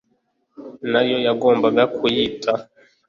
na 0.91 1.01
yo 1.07 1.15
bagombaga 1.25 1.83
kuyita 1.95 2.51